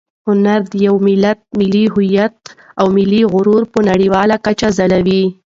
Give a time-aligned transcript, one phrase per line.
[0.27, 1.39] هنر د یو ملت
[1.93, 2.37] هویت
[2.79, 5.23] او ملي غرور په نړیواله کچه ځلوي.